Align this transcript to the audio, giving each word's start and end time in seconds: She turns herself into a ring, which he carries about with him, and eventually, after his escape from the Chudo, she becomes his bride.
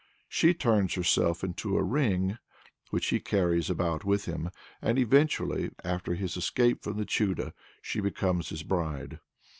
She 0.27 0.55
turns 0.55 0.95
herself 0.95 1.43
into 1.43 1.77
a 1.77 1.83
ring, 1.83 2.39
which 2.89 3.09
he 3.09 3.19
carries 3.19 3.69
about 3.69 4.03
with 4.03 4.25
him, 4.25 4.49
and 4.81 4.97
eventually, 4.97 5.69
after 5.83 6.15
his 6.15 6.35
escape 6.35 6.81
from 6.81 6.97
the 6.97 7.05
Chudo, 7.05 7.53
she 7.83 7.99
becomes 7.99 8.49
his 8.49 8.63
bride. 8.63 9.19